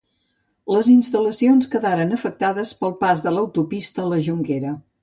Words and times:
Les 0.75 0.89
instal·lacions 0.93 1.69
quedaren 1.75 2.17
afectades 2.17 2.75
pel 2.81 2.99
pas 3.05 3.25
de 3.29 3.39
l'autopista 3.39 4.07
a 4.09 4.13
La 4.17 4.25
Jonquera. 4.31 4.79